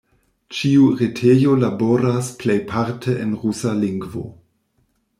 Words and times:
Ĉiu 0.59 0.87
retejo 1.01 1.53
laboras 1.65 2.33
plejparte 2.41 3.17
en 3.27 3.39
rusa 3.45 3.79
lingvo. 3.87 4.29